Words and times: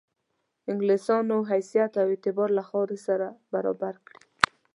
انګلیسیانو 0.69 1.37
حیثیت 1.51 1.91
او 2.01 2.07
اعتبار 2.11 2.49
له 2.57 2.63
خاورو 2.69 2.97
سره 3.07 3.27
برابر 3.53 3.93
کړي. 4.05 4.19